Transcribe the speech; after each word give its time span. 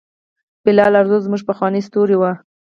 بلال 0.65 0.93
ارزو 0.99 1.17
زموږ 1.25 1.41
پخوانی 1.49 1.81
ستوری 1.87 2.15
و. 2.17 2.23